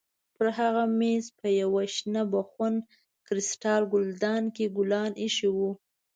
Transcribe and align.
پر 0.35 0.47
هغه 0.57 0.83
مېز 0.99 1.25
په 1.39 1.47
یوه 1.61 1.83
شنه 1.95 2.21
بخون 2.33 2.73
کریسټال 3.27 3.81
ګلدان 3.93 4.43
کې 4.55 4.65
ګلان 4.77 5.11
ایښي 5.21 5.49
وو. 5.55 5.71